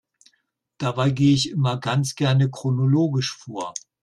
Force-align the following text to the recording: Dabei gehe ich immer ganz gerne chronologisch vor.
Dabei 0.79 1.11
gehe 1.11 1.35
ich 1.35 1.51
immer 1.51 1.77
ganz 1.79 2.15
gerne 2.15 2.49
chronologisch 2.49 3.37
vor. 3.37 3.75